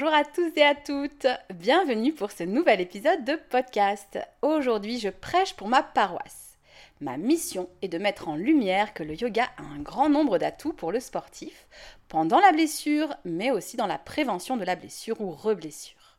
[0.00, 4.16] Bonjour à tous et à toutes, bienvenue pour ce nouvel épisode de podcast.
[4.42, 6.56] Aujourd'hui je prêche pour ma paroisse.
[7.00, 10.72] Ma mission est de mettre en lumière que le yoga a un grand nombre d'atouts
[10.72, 11.66] pour le sportif,
[12.06, 16.16] pendant la blessure, mais aussi dans la prévention de la blessure ou reblessure.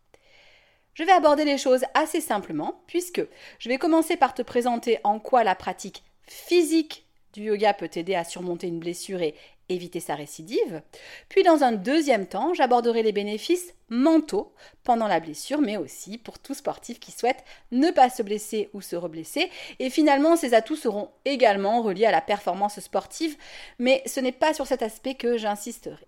[0.94, 3.22] Je vais aborder les choses assez simplement, puisque
[3.60, 8.16] je vais commencer par te présenter en quoi la pratique physique du yoga peut t'aider
[8.16, 9.36] à surmonter une blessure et
[9.70, 10.82] éviter sa récidive.
[11.30, 14.54] Puis dans un deuxième temps, j'aborderai les bénéfices mentaux
[14.84, 18.82] pendant la blessure, mais aussi pour tout sportif qui souhaite ne pas se blesser ou
[18.82, 19.50] se reblesser.
[19.80, 23.38] Et finalement, ces atouts seront également reliés à la performance sportive,
[23.78, 26.08] mais ce n'est pas sur cet aspect que j'insisterai.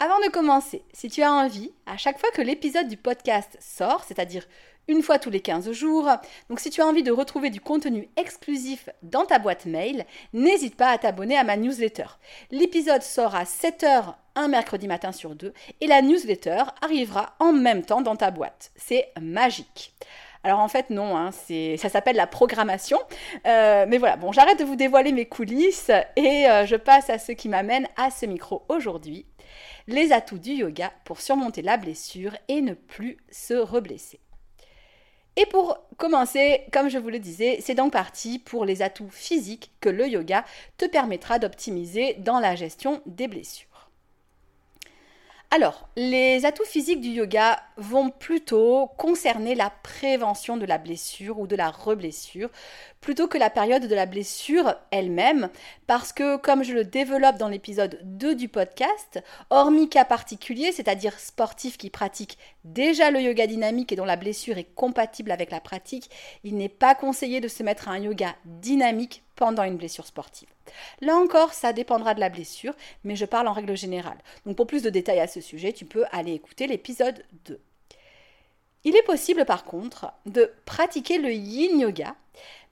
[0.00, 4.04] Avant de commencer, si tu as envie, à chaque fois que l'épisode du podcast sort,
[4.04, 4.44] c'est-à-dire
[4.88, 6.08] une fois tous les 15 jours.
[6.48, 10.76] Donc si tu as envie de retrouver du contenu exclusif dans ta boîte mail, n'hésite
[10.76, 12.06] pas à t'abonner à ma newsletter.
[12.50, 17.84] L'épisode sort à 7h un mercredi matin sur deux et la newsletter arrivera en même
[17.84, 18.72] temps dans ta boîte.
[18.76, 19.94] C'est magique.
[20.42, 22.98] Alors en fait non, hein, ça s'appelle la programmation.
[23.46, 27.18] Euh, mais voilà, bon, j'arrête de vous dévoiler mes coulisses et euh, je passe à
[27.18, 29.26] ce qui m'amène à ce micro aujourd'hui.
[29.86, 34.20] Les atouts du yoga pour surmonter la blessure et ne plus se reblesser.
[35.36, 39.72] Et pour commencer, comme je vous le disais, c'est donc parti pour les atouts physiques
[39.80, 40.44] que le yoga
[40.78, 43.73] te permettra d'optimiser dans la gestion des blessures.
[45.54, 51.46] Alors, les atouts physiques du yoga vont plutôt concerner la prévention de la blessure ou
[51.46, 52.50] de la reblessure,
[53.00, 55.50] plutôt que la période de la blessure elle-même,
[55.86, 61.16] parce que comme je le développe dans l'épisode 2 du podcast, hormis cas particuliers, c'est-à-dire
[61.20, 65.60] sportifs qui pratiquent déjà le yoga dynamique et dont la blessure est compatible avec la
[65.60, 66.10] pratique,
[66.42, 70.53] il n'est pas conseillé de se mettre à un yoga dynamique pendant une blessure sportive.
[71.00, 74.18] Là encore, ça dépendra de la blessure, mais je parle en règle générale.
[74.46, 77.60] Donc pour plus de détails à ce sujet, tu peux aller écouter l'épisode 2.
[78.84, 82.14] Il est possible par contre de pratiquer le yin yoga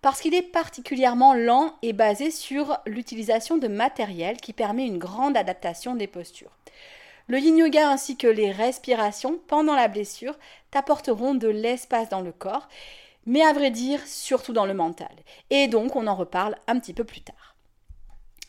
[0.03, 5.37] parce qu'il est particulièrement lent et basé sur l'utilisation de matériel qui permet une grande
[5.37, 6.57] adaptation des postures.
[7.29, 10.39] Le yin yoga ainsi que les respirations pendant la blessure
[10.71, 12.69] t'apporteront de l'espace dans le corps
[13.27, 15.15] mais à vrai dire, surtout dans le mental.
[15.51, 17.52] Et donc, on en reparle un petit peu plus tard.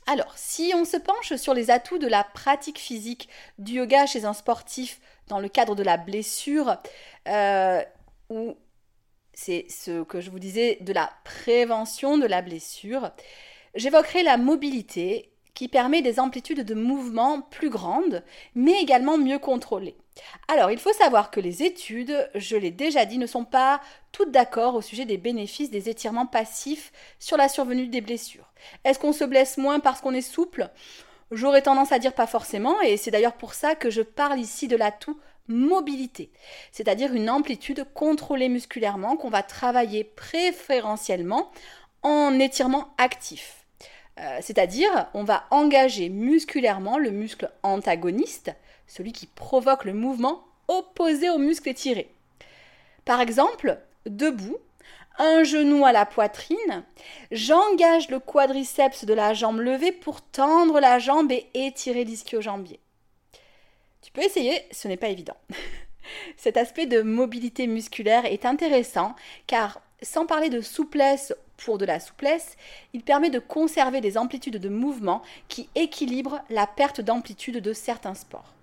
[0.05, 4.25] Alors, si on se penche sur les atouts de la pratique physique du yoga chez
[4.25, 6.77] un sportif dans le cadre de la blessure,
[7.27, 7.81] euh,
[8.29, 8.55] ou
[9.33, 13.11] c'est ce que je vous disais de la prévention de la blessure,
[13.75, 18.23] j'évoquerai la mobilité qui permet des amplitudes de mouvement plus grandes,
[18.55, 19.95] mais également mieux contrôlées.
[20.47, 23.81] Alors, il faut savoir que les études, je l'ai déjà dit, ne sont pas
[24.11, 28.51] toutes d'accord au sujet des bénéfices des étirements passifs sur la survenue des blessures.
[28.83, 30.69] Est-ce qu'on se blesse moins parce qu'on est souple?
[31.31, 34.67] J'aurais tendance à dire pas forcément, et c'est d'ailleurs pour ça que je parle ici
[34.67, 36.31] de l'atout mobilité,
[36.71, 41.51] c'est-à-dire une amplitude contrôlée musculairement qu'on va travailler préférentiellement
[42.01, 43.62] en étirement actif.
[44.19, 48.53] Euh, c'est-à-dire, on va engager musculairement le muscle antagoniste,
[48.87, 52.09] celui qui provoque le mouvement opposé au muscle étiré.
[53.05, 54.57] Par exemple, debout,
[55.17, 56.83] un genou à la poitrine,
[57.31, 62.79] j'engage le quadriceps de la jambe levée pour tendre la jambe et étirer l'ischio-jambier.
[64.01, 65.37] Tu peux essayer, ce n'est pas évident.
[66.37, 69.15] Cet aspect de mobilité musculaire est intéressant
[69.47, 72.55] car sans parler de souplesse pour de la souplesse,
[72.93, 78.15] il permet de conserver des amplitudes de mouvement qui équilibrent la perte d'amplitude de certains
[78.15, 78.53] sports.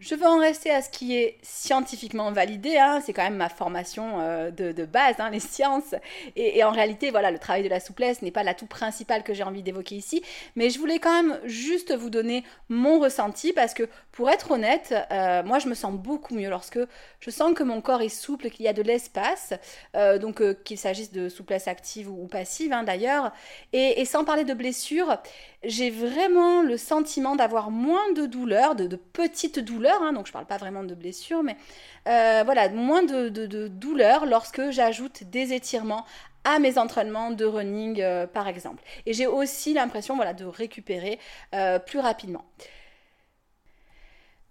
[0.00, 3.02] Je veux en rester à ce qui est scientifiquement validé, hein.
[3.04, 5.92] c'est quand même ma formation euh, de, base, hein, les sciences.
[6.36, 9.42] Et, en réalité, voilà, le travail de la souplesse n'est pas l'atout principal que j'ai
[9.42, 10.22] envie d'évoquer ici,
[10.54, 14.94] mais je voulais quand même juste vous donner mon ressenti parce que, pour être honnête,
[15.10, 16.78] euh, moi je me sens beaucoup mieux lorsque
[17.18, 19.52] je sens que mon corps est souple, qu'il y a de l'espace,
[19.96, 23.32] euh, donc qu'il s'agisse de souplesse active ou, passive hein, d'ailleurs.
[23.72, 25.18] Et, sans parler de blessures,
[25.64, 30.34] j'ai vraiment le sentiment d'avoir moins de douleurs, de petites douleurs Hein, donc je ne
[30.34, 31.56] parle pas vraiment de blessures, mais
[32.06, 36.04] euh, voilà, moins de, de, douleur lorsque j'ajoute des étirements
[36.44, 38.82] à mes entraînements de running, euh, par exemple.
[39.06, 41.18] Et j'ai aussi l'impression voilà, de récupérer
[41.54, 42.44] euh, plus rapidement.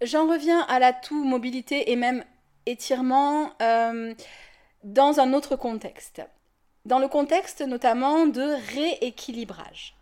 [0.02, 2.24] J'en reviens à l'atout mobilité et même
[2.66, 3.50] étirement
[4.84, 6.22] dans un autre contexte.
[6.84, 9.97] Dans le contexte notamment de rééquilibrage.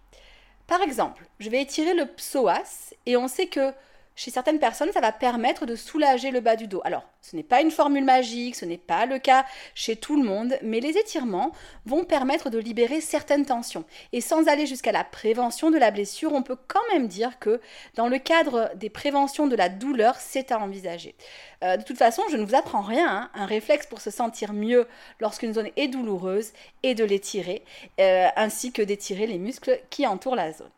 [0.67, 3.73] Par exemple, je vais étirer le psoas et on sait que
[4.17, 6.81] chez certaines personnes, ça va permettre de soulager le bas du dos.
[6.85, 10.27] Alors, ce n'est pas une formule magique, ce n'est pas le cas chez tout le
[10.27, 11.53] monde, mais les étirements
[11.85, 13.85] vont permettre de libérer certaines tensions.
[14.13, 17.61] Et sans aller jusqu'à la prévention de la blessure, on peut quand même dire que
[17.95, 21.15] dans le cadre des préventions de la douleur, c'est à envisager.
[21.63, 23.31] Euh, de toute façon, je ne vous apprends rien, hein.
[23.35, 24.87] un réflexe pour se sentir mieux
[25.21, 26.53] lorsqu'une zone est douloureuse
[26.83, 27.65] est de l'étirer,
[28.01, 30.71] euh, ainsi que d'étirer les muscles qui entourent la zone.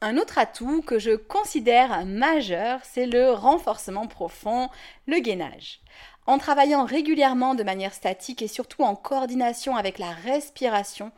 [0.00, 4.68] Un autre atout que je considère majeur, c'est le renforcement profond,
[5.06, 5.80] le gainage.
[6.26, 11.10] En travaillant régulièrement de manière statique et surtout en coordination avec la respiration,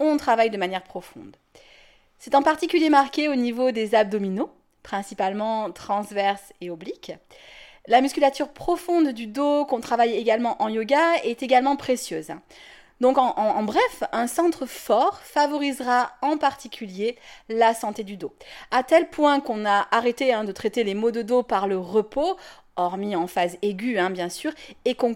[0.00, 1.36] on travaille de manière profonde.
[2.18, 4.50] C'est en particulier marqué au niveau des abdominaux,
[4.82, 7.12] principalement transverses et obliques.
[7.86, 12.32] La musculature profonde du dos qu'on travaille également en yoga est également précieuse.
[13.04, 17.18] Donc en, bref, un centre fort favorisera en particulier
[17.50, 18.34] la santé du dos.
[18.70, 21.76] À tel point qu'on a arrêté hein, de traiter les maux de dos par le
[21.76, 22.38] repos,
[22.76, 24.52] hormis en phase aiguë hein, bien sûr,
[24.86, 25.12] et qu'on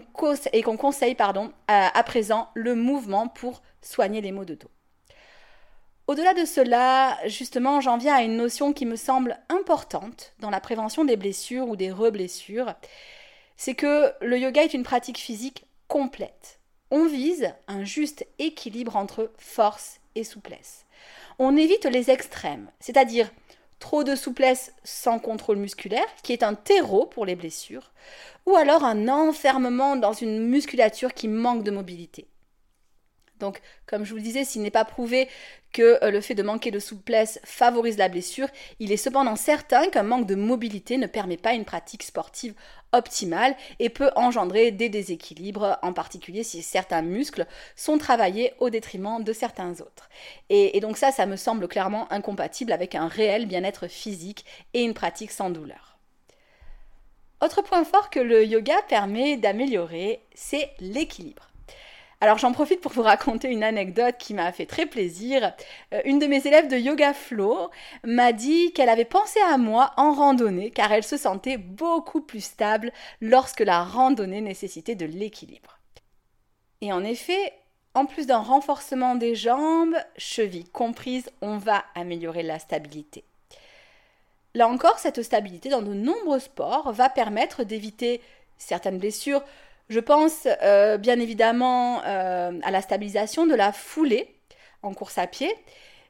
[0.77, 4.69] conseille pardon, à, présent le mouvement pour soigner les maux de dos.
[6.05, 10.61] Au-delà de cela, justement, j'en viens à une notion qui me semble importante dans la
[10.61, 12.75] prévention des blessures ou des reblessures.
[13.57, 16.58] C'est que le yoga est une pratique physique complète.
[16.91, 20.85] On vise un juste équilibre entre force et souplesse.
[21.37, 23.31] On évite les extrêmes, c'est-à-dire
[23.79, 27.91] trop de souplesse sans contrôle musculaire, qui est un terreau pour les blessures,
[28.45, 32.27] ou alors un enfermement dans une musculature qui manque de mobilité.
[33.39, 35.27] Donc, comme je vous le disais, s'il n'est pas prouvé
[35.71, 38.47] que euh, le fait de manquer de souplesse favorise la blessure,
[38.79, 42.53] il est cependant certain qu'un manque de mobilité ne permet pas une pratique sportive
[42.91, 47.45] optimale et peut engendrer des déséquilibres, en particulier si certains muscles
[47.75, 50.09] sont travaillés au détriment de certains autres.
[50.49, 54.81] Et, et donc ça, ça me semble clairement incompatible avec un réel bien-être physique et
[54.81, 55.97] une pratique sans douleur.
[57.41, 61.48] Autre point fort que le yoga permet d'améliorer, c'est l'équilibre.
[62.21, 65.53] Alors j'en profite pour vous raconter une anecdote qui m'a fait très plaisir.
[65.93, 67.69] Euh, une de mes élèves de Yoga Flow
[68.03, 72.43] m'a dit qu'elle avait pensé à moi en randonnée car elle se sentait beaucoup plus
[72.43, 75.79] stable lorsque la randonnée nécessitait de l'équilibre.
[76.81, 77.53] Et en effet,
[77.93, 83.23] en plus d'un renforcement des jambes, chevilles comprises, on va améliorer la stabilité.
[84.55, 88.21] Là encore, cette stabilité dans de nombreux sports va permettre d'éviter
[88.57, 89.43] certaines blessures,
[89.89, 94.35] je pense euh, bien évidemment euh, à la stabilisation de la foulée
[94.83, 95.51] en course à pied.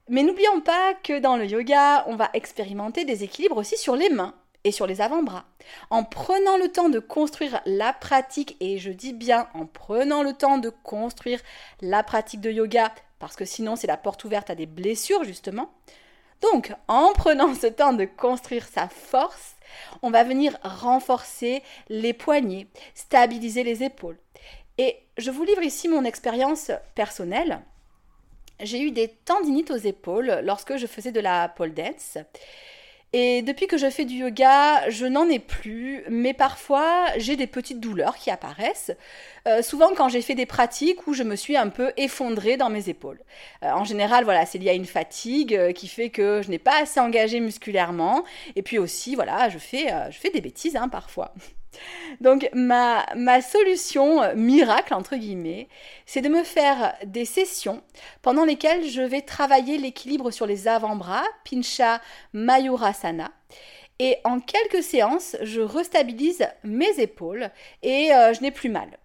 [0.09, 4.09] Mais n'oublions pas que dans le yoga, on va expérimenter des équilibres aussi sur les
[4.09, 4.33] mains
[4.63, 5.45] et sur les avant-bras.
[5.89, 10.33] En prenant le temps de construire la pratique, et je dis bien en prenant le
[10.33, 11.39] temps de construire
[11.81, 15.71] la pratique de yoga, parce que sinon c'est la porte ouverte à des blessures justement.
[16.41, 19.55] Donc, en prenant ce temps de construire sa force,
[20.01, 24.17] on va venir renforcer les poignets, stabiliser les épaules.
[24.77, 27.59] Et je vous livre ici mon expérience personnelle.
[28.61, 32.17] J'ai eu des tendinites aux épaules lorsque je faisais de la pole dance.
[33.11, 37.47] Et depuis que je fais du yoga, je n'en ai plus, mais parfois j'ai des
[37.47, 38.91] petites douleurs qui apparaissent,
[39.47, 42.69] euh, souvent quand j'ai fait des pratiques où je me suis un peu effondrée dans
[42.69, 43.19] mes épaules.
[43.63, 46.59] Euh, en général, voilà, c'est lié à une fatigue euh, qui fait que je n'ai
[46.59, 48.23] pas assez engagé musculairement,
[48.55, 51.33] et puis aussi, voilà, je fais, je fais des bêtises hein, parfois.
[52.21, 53.05] Donc ma,
[53.41, 55.67] solution euh, miracle, entre guillemets,
[56.05, 57.81] c'est de me faire des sessions
[58.21, 62.01] pendant lesquelles je vais travailler l'équilibre sur les avant-bras, Pincha
[62.33, 63.31] Mayurasana.
[63.99, 67.49] Et en quelques séances, je restabilise mes épaules
[67.83, 68.97] et euh, je n'ai plus mal.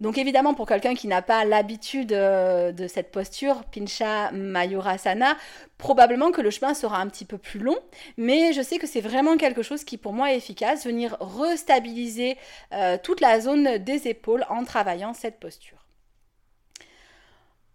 [0.00, 5.36] Donc évidemment, pour quelqu'un qui n'a pas l'habitude euh, de cette posture, Pincha Mayurasana,
[5.78, 7.78] probablement que le chemin sera un petit peu plus long,
[8.16, 12.36] mais je sais que c'est vraiment quelque chose qui pour moi est efficace, venir restabiliser
[12.72, 15.86] euh, toute la zone des épaules en travaillant cette posture.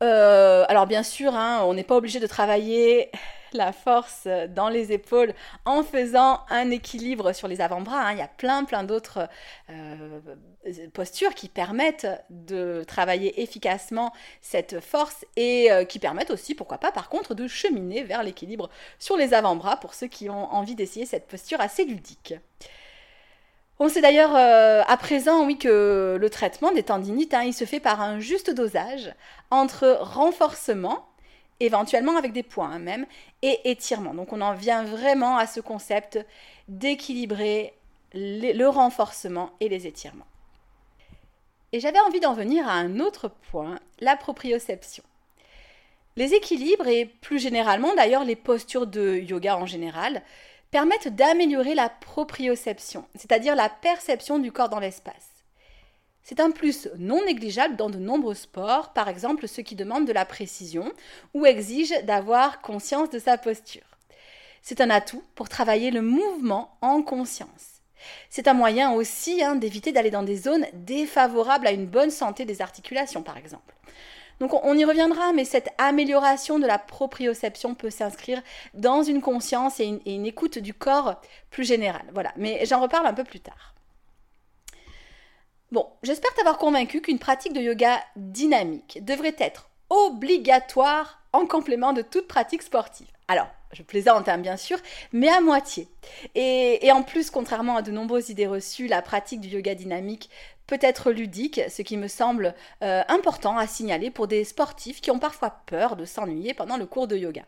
[0.03, 3.11] Euh, alors bien sûr, hein, on n'est pas obligé de travailler
[3.53, 5.33] la force dans les épaules
[5.65, 8.01] en faisant un équilibre sur les avant-bras.
[8.01, 8.13] Hein.
[8.13, 9.27] Il y a plein plein d'autres
[9.69, 10.19] euh,
[10.93, 16.91] postures qui permettent de travailler efficacement cette force et euh, qui permettent aussi, pourquoi pas,
[16.91, 21.05] par contre, de cheminer vers l'équilibre sur les avant-bras pour ceux qui ont envie d'essayer
[21.05, 22.35] cette posture assez ludique.
[23.81, 27.63] On sait d'ailleurs euh, à présent, oui, que le traitement des tendinites, hein, il se
[27.63, 29.13] fait par un juste dosage
[29.51, 31.07] entre renforcement,
[31.59, 33.05] éventuellement avec des points hein, même,
[33.41, 34.13] et étirement.
[34.13, 36.19] Donc on en vient vraiment à ce concept
[36.67, 37.73] d'équilibrer
[38.13, 40.25] le renforcement et les étirements.
[41.71, 45.03] Et j'avais envie d'en venir à un autre point, la proprioception.
[46.15, 50.23] Les équilibres et plus généralement d'ailleurs les postures de yoga en général
[50.71, 55.38] permettent d'améliorer la proprioception, c'est-à-dire la perception du corps dans l'espace.
[56.29, 60.13] C'est un plus non négligeable dans de nombreux sports, par exemple ceux qui demandent de
[60.13, 60.93] la précision
[61.33, 63.98] ou exigent d'avoir conscience de sa posture.
[64.62, 67.81] C'est un atout pour travailler le mouvement en conscience.
[68.29, 72.45] C'est un moyen aussi hein, d'éviter d'aller dans des zones défavorables à une bonne santé
[72.45, 73.74] des articulations, par exemple.
[74.39, 78.43] Donc on, y reviendra, mais cette amélioration de la proprioception peut s'inscrire
[78.75, 81.19] dans une conscience et une, et une écoute du corps
[81.50, 82.05] plus générale.
[82.13, 83.74] Voilà, mais j'en reparle un peu plus tard.
[85.71, 92.01] Bon, j'espère t'avoir convaincu qu'une pratique de yoga dynamique devrait être obligatoire en complément de
[92.01, 93.05] toute pratique sportive.
[93.27, 94.79] Alors, je plaisante hein, bien sûr,
[95.13, 95.88] mais à moitié.
[96.33, 100.31] Et, en plus, contrairement à de nombreuses idées reçues, la pratique du yoga dynamique
[100.65, 105.11] peut être ludique, ce qui me semble euh, important à signaler pour des sportifs qui
[105.11, 107.43] ont parfois peur de s'ennuyer pendant le cours de yoga.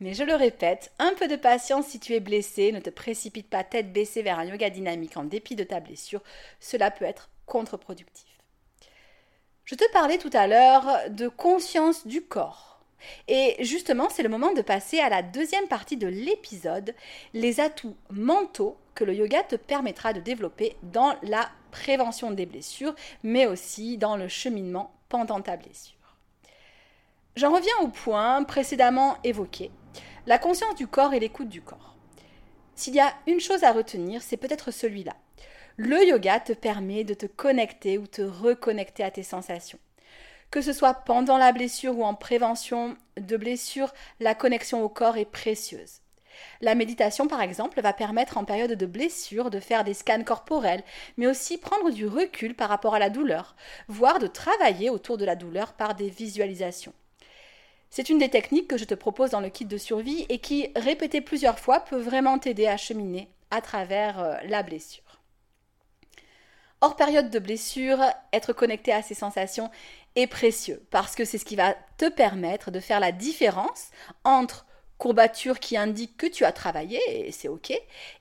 [0.00, 3.50] Mais je le répète, un peu de patience si tu es blessé, ne te précipite
[3.50, 6.22] pas tête baissée vers un yoga dynamique en dépit de ta blessure,
[6.60, 8.38] cela peut être contre-productif.
[9.64, 12.80] Je te parlais tout à l'heure de conscience du corps.
[13.26, 16.94] Et justement, c'est le moment de passer à la deuxième partie de l'épisode,
[17.34, 22.94] les atouts mentaux que le yoga te permettra de développer dans la prévention des blessures,
[23.22, 25.94] mais aussi dans le cheminement pendant ta blessure.
[27.36, 29.70] J'en reviens au point précédemment évoqué,
[30.28, 31.96] la conscience du corps et l'écoute du corps.
[32.74, 35.14] S'il y a une chose à retenir, c'est peut-être celui-là.
[35.78, 39.78] Le yoga te permet de te connecter ou te reconnecter à tes sensations.
[40.50, 45.16] Que ce soit pendant la blessure ou en prévention de blessure, la connexion au corps
[45.16, 46.02] est précieuse.
[46.60, 50.84] La méditation, par exemple, va permettre en période de blessure de faire des scans corporels,
[51.16, 53.56] mais aussi prendre du recul par rapport à la douleur,
[53.88, 56.92] voire de travailler autour de la douleur par des visualisations.
[57.90, 60.70] C'est une des techniques que je te propose dans le kit de survie et qui,
[60.76, 65.02] répétée plusieurs fois, peut vraiment t'aider à cheminer à travers euh, la blessure.
[66.80, 68.00] Hors période de blessure,
[68.32, 69.70] être connecté à ces sensations
[70.14, 73.90] est précieux parce que c'est ce qui va te permettre de faire la différence
[74.22, 74.64] entre
[74.96, 77.72] courbature qui indique que tu as travaillé, et c'est ok,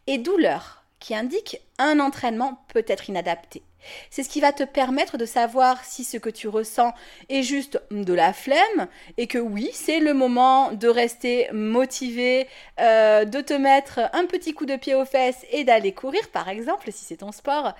[0.06, 3.64] et douleur qui indique un entraînement peut être inadapté.
[4.10, 6.94] C'est ce qui va te permettre de savoir si ce que tu ressens
[7.30, 12.48] est juste de la flemme et que oui, c'est le moment de rester motivé,
[12.80, 16.50] euh, de te mettre un petit coup de pied aux fesses et d'aller courir, par
[16.50, 17.74] exemple, si c'est ton sport.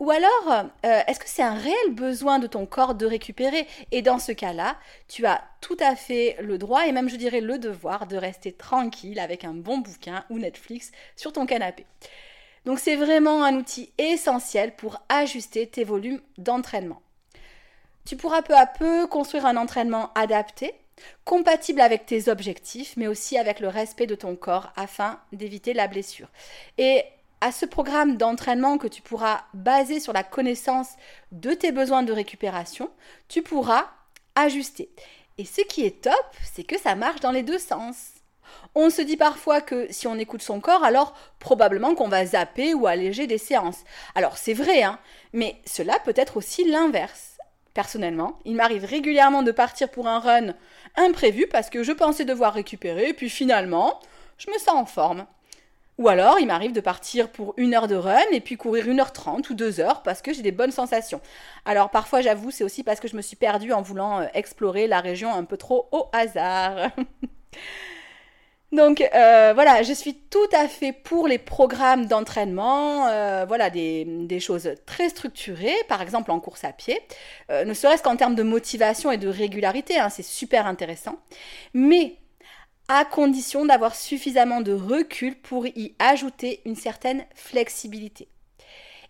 [0.00, 3.66] Ou alors, euh, est-ce que c'est un réel besoin de ton corps de récupérer?
[3.92, 4.76] Et dans ce cas-là,
[5.08, 8.52] tu as tout à fait le droit et même je dirais le devoir de rester
[8.52, 11.86] tranquille avec un bon bouquin ou Netflix sur ton canapé.
[12.64, 17.02] Donc c'est vraiment un outil essentiel pour ajuster tes volumes d'entraînement.
[18.06, 20.74] Tu pourras peu à peu construire un entraînement adapté,
[21.24, 25.88] compatible avec tes objectifs, mais aussi avec le respect de ton corps afin d'éviter la
[25.88, 26.28] blessure.
[26.78, 27.04] Et
[27.40, 30.90] à ce programme d'entraînement que tu pourras baser sur la connaissance
[31.32, 32.90] de tes besoins de récupération,
[33.28, 33.90] tu pourras
[34.34, 34.88] ajuster.
[35.36, 38.13] Et ce qui est top, c'est que ça marche dans les deux sens.
[38.74, 42.74] On se dit parfois que si on écoute son corps, alors probablement qu'on va zapper
[42.74, 43.84] ou alléger des séances.
[44.14, 44.98] Alors c'est vrai, hein,
[45.32, 47.38] mais cela peut être aussi l'inverse.
[47.74, 50.54] Personnellement, il m'arrive régulièrement de partir pour un run
[50.96, 53.98] imprévu parce que je pensais devoir récupérer, puis finalement,
[54.38, 55.26] je me sens en forme.
[55.98, 58.98] Ou alors, il m'arrive de partir pour une heure de run et puis courir une
[58.98, 61.20] heure trente ou deux heures parce que j'ai des bonnes sensations.
[61.64, 64.88] Alors parfois, j'avoue, c'est aussi parce que je me suis perdue en voulant euh, explorer
[64.88, 66.90] la région un peu trop au hasard.
[68.74, 74.40] Donc euh, voilà, je suis tout à fait pour les programmes d'entraînement, euh, voilà, des,
[74.40, 77.00] choses très structurées, par exemple en course à pied,
[77.52, 81.20] euh, ne serait-ce qu'en termes de motivation et de régularité, hein, c'est super intéressant,
[81.72, 82.16] mais
[82.88, 88.26] à condition d'avoir suffisamment de recul pour y ajouter une certaine flexibilité.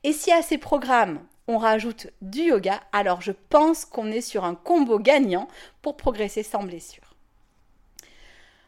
[0.02, 4.44] Et si à ces programmes, on rajoute du yoga, alors je pense qu'on est sur
[4.44, 5.48] un combo gagnant
[5.80, 7.03] pour progresser sans blessure.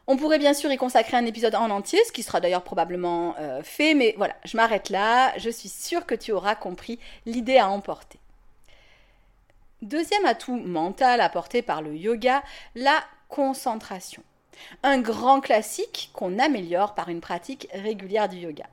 [0.08, 3.34] On pourrait bien sûr y consacrer un épisode en entier, ce qui sera d'ailleurs probablement
[3.40, 7.58] euh, fait, mais voilà, je m'arrête là, je suis sûre que tu auras compris l'idée
[7.58, 8.20] à emporter.
[9.82, 12.42] Deuxième atout mental apporté par le yoga,
[12.76, 14.22] la concentration.
[14.84, 18.66] Un grand classique qu'on améliore par une pratique régulière du yoga.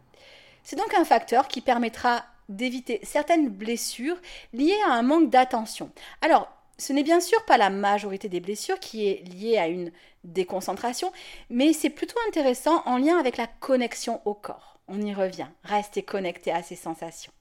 [0.63, 4.17] C'est donc un facteur qui permettra d'éviter certaines blessures
[4.53, 5.89] liées à un manque d'attention.
[6.21, 9.91] Alors, ce n'est bien sûr pas la majorité des blessures qui est liée à une
[10.23, 11.11] déconcentration,
[11.49, 14.79] mais c'est plutôt intéressant en lien avec la connexion au corps.
[14.87, 17.31] On y revient, rester connecté à ces sensations.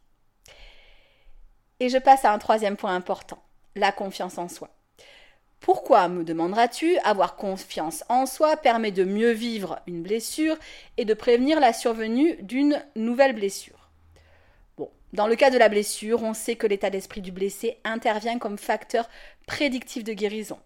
[1.80, 3.42] Et je passe à un troisième point important,
[3.74, 4.70] la confiance en soi.
[5.58, 10.56] Pourquoi, me demanderas-tu, avoir confiance en soi permet de mieux vivre une blessure
[10.96, 13.81] et de prévenir la survenue d'une nouvelle blessure?
[15.12, 18.56] Dans le cas de la blessure, on sait que l'état d'esprit du blessé intervient comme
[18.56, 19.08] facteur
[19.46, 20.58] prédictif de guérison.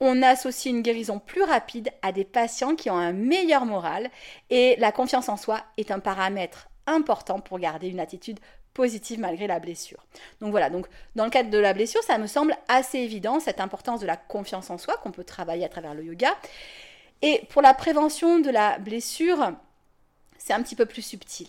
[0.00, 4.10] On associe une guérison plus rapide à des patients qui ont un meilleur moral
[4.50, 8.40] et la confiance en soi est un paramètre important pour garder une attitude
[8.74, 10.04] positive malgré la blessure.
[10.40, 13.60] Donc voilà, donc dans le cadre de la blessure, ça me semble assez évident cette
[13.60, 16.36] importance de la confiance en soi qu'on peut travailler à travers le yoga.
[17.20, 19.52] Et pour la prévention de la blessure,
[20.38, 21.48] c'est un petit peu plus subtil.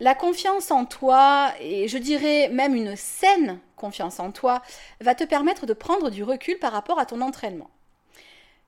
[0.00, 4.62] La confiance en toi, et je dirais même une saine confiance en toi,
[5.02, 7.70] va te permettre de prendre du recul par rapport à ton entraînement.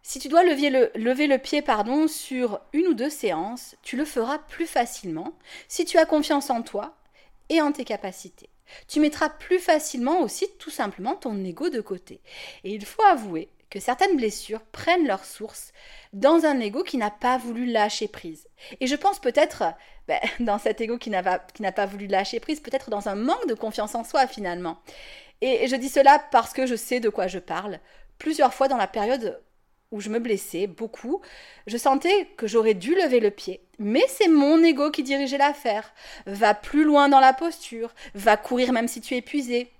[0.02, 4.40] Si tu dois lever le, pied pardon, sur une ou deux séances, tu le feras
[4.40, 5.32] plus facilement
[5.68, 6.96] si tu as confiance en toi
[7.48, 8.50] et en tes capacités.
[8.86, 12.20] Tu mettras plus facilement aussi tout simplement ton ego de côté.
[12.64, 15.72] Et il faut avouer que certaines blessures prennent leur source
[16.12, 18.46] dans un ego qui n'a pas voulu lâcher prise.
[18.80, 19.64] Et je pense peut-être
[20.06, 23.54] ben, dans cet ego qui n'a pas, voulu lâcher prise, peut-être dans un manque de
[23.54, 24.76] confiance en soi finalement.
[25.40, 27.80] Et, je dis cela parce que je sais de quoi je parle.
[28.18, 29.42] Plusieurs fois dans la période
[29.90, 31.22] où je me blessais beaucoup,
[31.66, 33.62] je sentais que j'aurais dû lever le pied.
[33.78, 35.94] Mais c'est mon ego qui dirigeait l'affaire.
[36.26, 39.70] Va plus loin dans la posture, va courir même si tu es épuisé.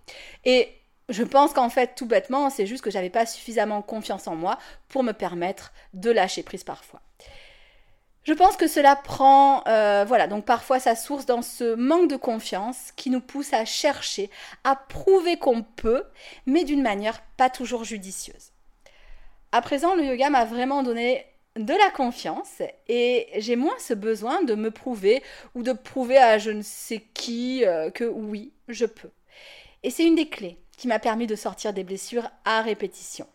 [0.47, 0.71] Et
[1.13, 4.59] je pense qu'en fait, tout bêtement, c'est juste que j'avais pas suffisamment confiance en moi
[4.89, 7.01] pour me permettre de lâcher prise parfois.
[8.25, 12.17] Je pense que cela prend, euh, voilà, donc parfois sa source dans ce manque de
[12.17, 14.31] confiance qui nous pousse à chercher,
[14.63, 16.05] à prouver qu'on peut,
[16.47, 18.53] mais d'une manière pas toujours judicieuse.
[19.51, 24.43] À présent, le yoga m'a vraiment donné de la confiance et j'ai moins ce besoin
[24.45, 25.23] de me prouver
[25.55, 29.11] ou de prouver à je ne sais qui euh, que oui, je peux.
[29.83, 33.29] Et c'est une des clés qui m'a permis de sortir des blessures à répétition.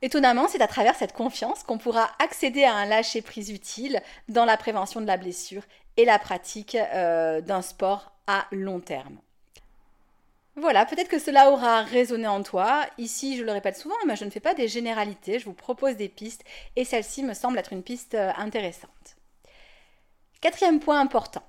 [0.00, 4.56] Étonnamment, c'est à travers cette confiance qu'on pourra accéder à un lâcher-prise utile dans la
[4.56, 5.64] prévention de la blessure
[5.98, 9.18] et la pratique euh, d'un sport à long terme.
[10.56, 12.86] Voilà, peut-être que cela aura résonné en toi.
[12.96, 15.96] Ici, je le répète souvent, mais je ne fais pas des généralités, je vous propose
[15.96, 16.42] des pistes
[16.74, 19.18] et celle-ci me semble être une piste euh, intéressante.
[20.40, 21.42] Quatrième point important.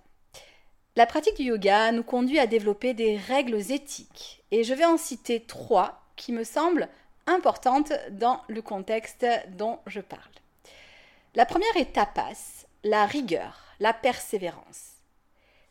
[1.00, 4.98] La pratique du yoga nous conduit à développer des règles éthiques et je vais en
[4.98, 6.90] citer trois qui me semblent
[7.26, 10.22] importantes dans le contexte dont je parle.
[11.36, 14.98] La première est tapas, la rigueur, la persévérance.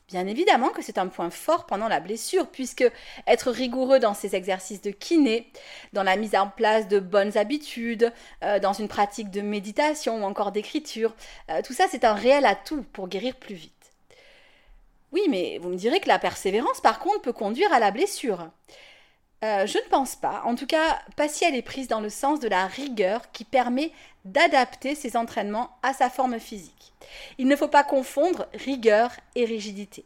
[0.08, 2.90] Bien évidemment que c'est un point fort pendant la blessure, puisque
[3.26, 5.52] être rigoureux dans ses exercices de kiné,
[5.92, 10.24] dans la mise en place de bonnes habitudes, euh, dans une pratique de méditation ou
[10.24, 11.14] encore d'écriture,
[11.50, 13.77] euh, tout ça c'est un réel atout pour guérir plus vite.
[15.12, 18.51] Oui, mais vous me direz que la persévérance, par contre, peut conduire à la blessure.
[19.44, 20.42] Euh, je ne pense pas.
[20.44, 23.44] En tout cas, pas si elle est prise dans le sens de la rigueur qui
[23.44, 23.92] permet
[24.25, 26.92] d'adapter ses entraînements à sa forme physique.
[27.38, 30.05] Il ne faut pas confondre rigueur et rigidité.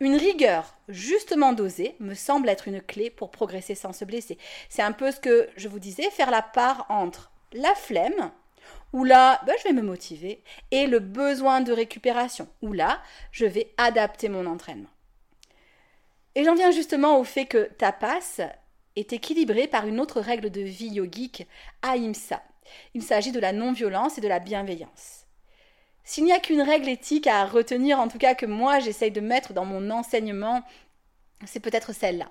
[0.00, 4.38] Une rigueur justement dosée me semble être une clé pour progresser sans se blesser.
[4.68, 8.32] C'est un peu ce que je vous disais, faire la part entre la flemme,
[8.92, 13.00] où là, ben, je vais me motiver, et le besoin de récupération, où là,
[13.30, 14.90] je vais adapter mon entraînement.
[16.34, 18.40] Et j'en viens justement au fait que tapas
[18.96, 21.46] est équilibré par une autre règle de vie yogique,
[21.82, 22.42] ahimsa.
[22.94, 25.26] Il s'agit de la non-violence et de la bienveillance.
[26.04, 29.20] S'il n'y a qu'une règle éthique à retenir, en tout cas que moi j'essaye de
[29.20, 30.62] mettre dans mon enseignement,
[31.46, 32.30] c'est peut-être celle-là.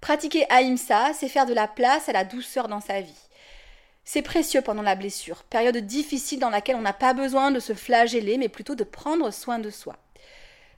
[0.00, 3.27] Pratiquer ahimsa, c'est faire de la place à la douceur dans sa vie.
[4.10, 7.74] C'est précieux pendant la blessure, période difficile dans laquelle on n'a pas besoin de se
[7.74, 9.96] flageller, mais plutôt de prendre soin de soi.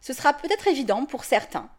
[0.00, 1.70] Ce sera peut-être évident pour certains,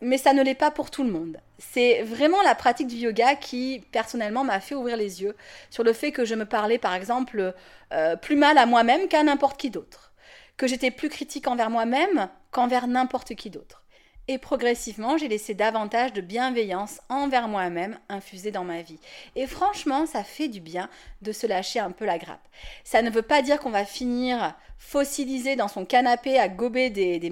[0.00, 1.38] mais ça ne l'est pas pour tout le monde.
[1.58, 5.34] C'est vraiment la pratique du yoga qui, personnellement, m'a fait ouvrir les yeux
[5.68, 7.54] sur le fait que je me parlais, par exemple,
[7.92, 10.12] euh, plus mal à moi-même qu'à n'importe qui d'autre,
[10.56, 13.83] que j'étais plus critique envers moi-même qu'envers n'importe qui d'autre.
[14.26, 18.98] Et progressivement, j'ai laissé davantage de bienveillance envers moi-même infuser dans ma vie.
[19.36, 20.88] Et franchement, ça fait du bien
[21.20, 22.46] de se lâcher un peu la grappe.
[22.84, 27.18] Ça ne veut pas dire qu'on va finir fossilisé dans son canapé à gober des,
[27.18, 27.30] des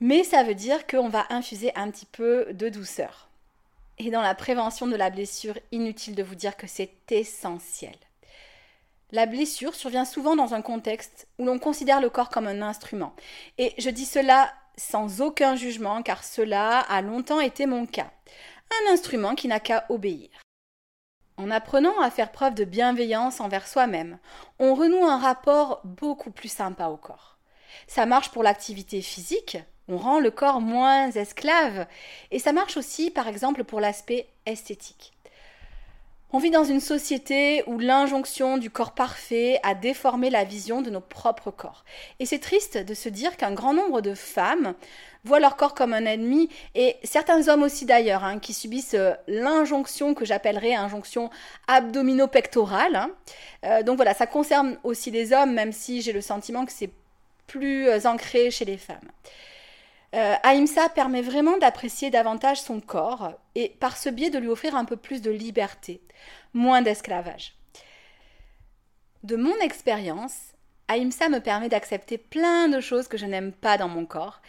[0.00, 3.28] mais ça veut dire qu'on va infuser un petit peu de douceur.
[3.98, 7.94] Et dans la prévention de la blessure, inutile de vous dire que c'est essentiel.
[9.12, 13.14] La blessure survient souvent dans un contexte où l'on considère le corps comme un instrument.
[13.58, 18.10] Et je dis cela sans aucun jugement, car cela a longtemps été mon cas.
[18.70, 20.30] Un instrument qui n'a qu'à obéir.
[21.36, 24.18] En apprenant à faire preuve de bienveillance envers soi-même,
[24.58, 27.38] on renoue un rapport beaucoup plus sympa au corps.
[27.88, 29.58] Ça marche pour l'activité physique,
[29.88, 31.86] on rend le corps moins esclave,
[32.30, 35.13] et ça marche aussi par exemple pour l'aspect esthétique.
[36.34, 40.90] On vit dans une société où l'injonction du corps parfait a déformé la vision de
[40.90, 41.84] nos propres corps.
[42.18, 44.74] Et c'est triste de se dire qu'un grand nombre de femmes
[45.22, 49.12] voient leur corps comme un ennemi, et certains hommes aussi d'ailleurs, hein, qui subissent euh,
[49.28, 51.30] l'injonction que j'appellerais injonction
[51.68, 52.96] abdominopectorale.
[52.96, 53.10] Hein.
[53.64, 56.90] Euh, donc voilà, ça concerne aussi les hommes, même si j'ai le sentiment que c'est
[57.46, 59.08] plus euh, ancré chez les femmes.
[60.14, 60.36] Euh,
[60.94, 64.96] permet vraiment d'apprécier davantage son corps et par ce biais de lui offrir un peu
[64.96, 66.00] plus de liberté,
[66.52, 67.54] moins d'esclavage.
[69.24, 70.36] De mon expérience,
[70.86, 74.40] Ahimsa me permet d'accepter plein de choses que je n'aime pas dans mon corps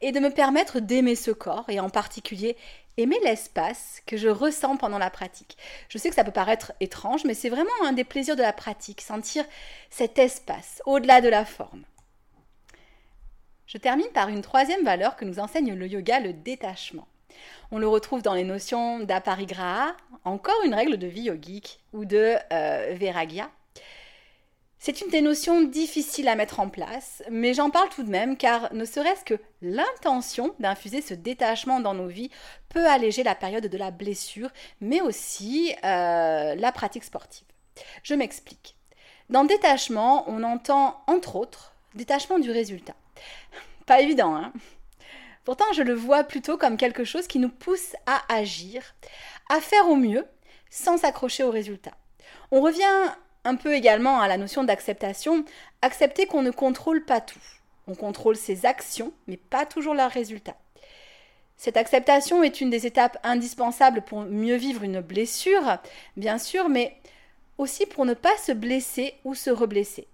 [0.00, 2.56] et de me permettre d'aimer ce corps et en particulier
[2.96, 5.56] aimer l'espace que je ressens pendant la pratique.
[5.88, 8.52] Je sais que ça peut paraître étrange, mais c'est vraiment un des plaisirs de la
[8.52, 9.44] pratique, sentir
[9.90, 11.84] cet espace au-delà de la forme.
[13.72, 17.08] Je termine par une troisième valeur que nous enseigne le yoga, le détachement.
[17.70, 22.34] On le retrouve dans les notions d'aparigraha, encore une règle de vie yogique, ou de
[22.52, 22.96] euh.
[24.78, 28.36] C'est une des notions difficiles à mettre en place, mais j'en parle tout de même
[28.36, 32.30] car ne serait-ce que l'intention d'infuser ce détachement dans nos vies
[32.68, 34.50] peut alléger la période de la blessure,
[34.82, 37.46] mais aussi euh, la pratique sportive.
[38.02, 38.76] Je m'explique.
[39.30, 42.94] Dans détachement, on entend entre autres détachement du résultat.
[43.86, 44.52] Pas évident, hein
[45.44, 48.94] Pourtant, je le vois plutôt comme quelque chose qui nous pousse à agir,
[49.48, 50.24] à faire au mieux,
[50.70, 51.92] sans s'accrocher au résultat.
[52.52, 53.12] On revient
[53.44, 55.44] un peu également à la notion d'acceptation,
[55.82, 57.40] accepter qu'on ne contrôle pas tout.
[57.88, 60.56] On contrôle ses actions, mais pas toujours leurs résultats.
[61.56, 65.78] Cette acceptation est une des étapes indispensables pour mieux vivre une blessure,
[66.16, 66.96] bien sûr, mais
[67.58, 70.06] aussi pour ne pas se blesser ou se reblesser.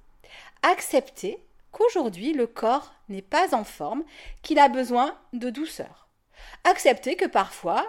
[0.62, 1.38] Accepter
[1.70, 4.04] qu'aujourd'hui le corps n'est pas en forme,
[4.42, 6.08] qu'il a besoin de douceur.
[6.64, 7.86] Accepter que parfois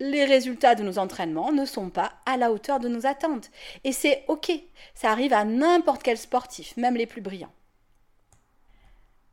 [0.00, 3.50] les résultats de nos entraînements ne sont pas à la hauteur de nos attentes.
[3.84, 4.50] Et c'est ok,
[4.94, 7.52] ça arrive à n'importe quel sportif, même les plus brillants.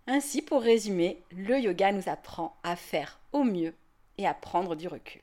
[0.08, 3.76] Ainsi, pour résumer, le yoga nous apprend à faire au mieux
[4.18, 5.22] et à prendre du recul.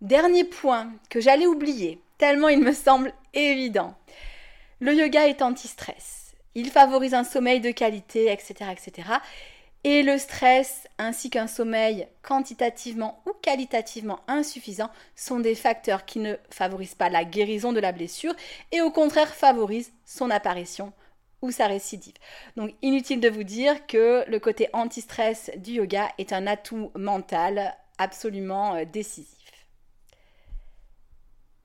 [0.00, 3.94] Dernier point que j'allais oublier, tellement il me semble évident.
[4.80, 6.25] Le yoga est anti-stress
[6.56, 8.70] il favorise un sommeil de qualité, etc.
[8.72, 9.08] etc.
[9.84, 16.34] Et le stress ainsi qu'un sommeil quantitativement ou qualitativement insuffisant sont des facteurs qui ne
[16.50, 18.34] favorisent pas la guérison de la blessure
[18.72, 20.92] et au contraire favorisent son apparition
[21.42, 22.14] ou sa récidive.
[22.56, 27.76] Donc inutile de vous dire que le côté anti-stress du yoga est un atout mental
[27.98, 29.35] absolument euh, décisif.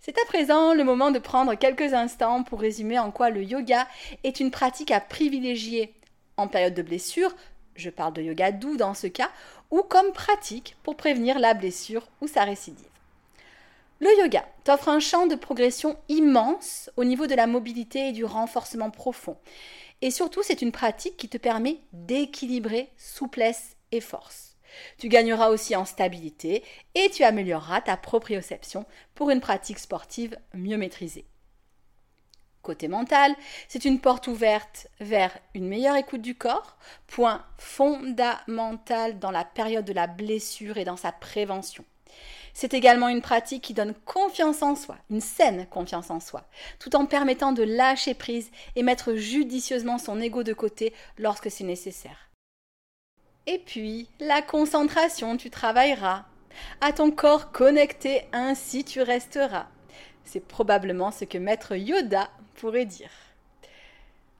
[0.04, 3.88] C'est à présent le moment de prendre quelques instants pour résumer en quoi le yoga
[4.24, 5.94] est une pratique à privilégier
[6.38, 7.36] en période de blessure,
[7.76, 9.30] je parle de yoga doux dans ce cas,
[9.70, 12.88] ou comme pratique pour prévenir la blessure ou sa récidive.
[14.00, 18.26] Le yoga t'offre un champ de progression immense au niveau de la mobilité et du
[18.26, 19.38] renforcement profond.
[20.02, 24.51] Et surtout, c'est une pratique qui te permet d'équilibrer souplesse et force.
[24.98, 26.64] Tu gagneras aussi en stabilité
[26.96, 31.26] et tu amélioreras ta proprioception pour une pratique sportive mieux maîtrisée.
[32.62, 33.36] Côté mental,
[33.68, 39.86] c'est une porte ouverte vers une meilleure écoute du corps, point fondamental dans la période
[39.86, 41.84] de la blessure et dans sa prévention.
[42.54, 46.44] C'est également une pratique qui donne confiance en soi, une saine confiance en soi,
[46.80, 51.64] tout en permettant de lâcher prise et mettre judicieusement son ego de côté lorsque c'est
[51.64, 52.31] nécessaire.
[53.48, 56.26] Et puis, la concentration, tu travailleras.
[56.80, 59.68] À ton corps connecté, ainsi tu resteras.
[60.26, 63.12] C'est probablement ce que maître Yoda pourrait dire.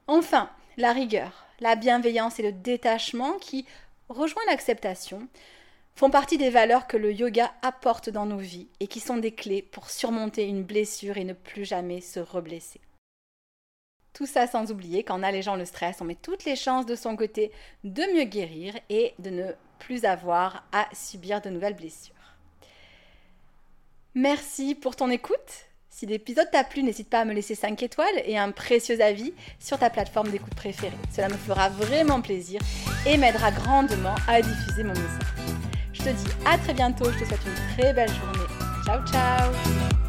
[0.06, 3.66] Enfin, la rigueur, la bienveillance et le détachement qui
[4.08, 5.28] rejoint l'acceptation
[5.94, 9.32] font partie des valeurs que le yoga apporte dans nos vies et qui sont des
[9.32, 12.80] clés pour surmonter une blessure et ne plus jamais se reblesser.
[14.12, 17.16] Tout ça sans oublier qu'en allégeant le stress, on met toutes les chances de son
[17.16, 17.50] côté
[17.84, 22.14] de mieux guérir et de ne plus avoir à subir de nouvelles blessures.
[24.14, 25.66] Merci pour ton écoute.
[25.88, 29.32] Si l'épisode t'a plu, n'hésite pas à me laisser 5 étoiles et un précieux avis
[29.58, 30.96] sur ta plateforme d'écoute préférée.
[31.14, 32.60] Cela me fera vraiment plaisir
[33.06, 35.32] et m'aidera grandement à diffuser mon message.
[35.92, 38.46] Je te dis à très bientôt, je te souhaite une très belle journée.
[38.84, 40.01] Ciao ciao